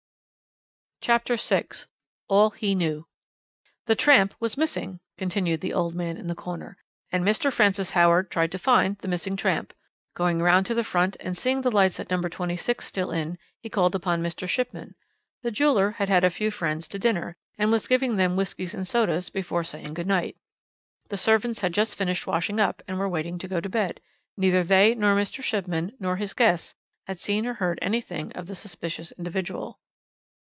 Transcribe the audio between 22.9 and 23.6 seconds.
were waiting to go